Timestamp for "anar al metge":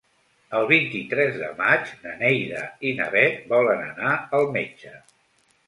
3.93-4.99